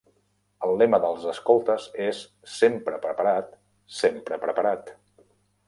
El 0.67 0.71
lema 0.81 0.99
dels 1.03 1.27
escoltes 1.33 1.85
és 2.07 2.23
"Sempre 2.55 2.99
preparat", 3.05 3.55
"Sempre 4.01 4.43
preparat". 4.47 4.95